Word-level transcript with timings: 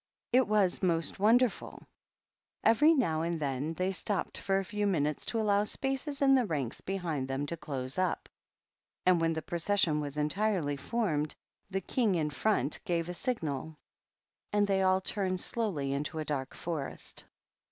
It 0.33 0.47
was 0.47 0.81
most 0.81 1.19
wonderfiiL 1.19 1.83
Every 2.63 2.91
now 2.95 3.21
and 3.21 3.39
then 3.39 3.75
they 3.75 3.91
stopped 3.91 4.39
for 4.39 4.57
a 4.57 4.65
few 4.65 4.87
minutfis 4.87 5.25
to 5.27 5.39
allow 5.39 5.63
spaces 5.65 6.23
in 6.23 6.33
the 6.33 6.47
rants 6.47 6.81
behind 6.81 7.27
them 7.27 7.45
to 7.45 7.55
close 7.55 7.99
up; 7.99 8.27
and 9.05 9.21
when 9.21 9.33
the 9.33 9.43
procession 9.43 9.99
was 9.99 10.17
entirely 10.17 10.75
formed, 10.75 11.35
the 11.69 11.81
King 11.81 12.15
in 12.15 12.31
front 12.31 12.79
gave 12.83 13.09
a 13.09 13.13
signal, 13.13 13.77
and 14.51 14.65
they 14.65 14.79
THE 14.79 14.81
PAGEANT. 14.81 14.81
806 14.81 14.81
THE 14.81 14.81
PAGEANT. 14.81 14.85
all 14.87 15.01
turned 15.29 15.39
slowly 15.39 15.93
into 15.93 16.17
a 16.17 16.25
dark 16.25 16.55
forest. 16.55 17.25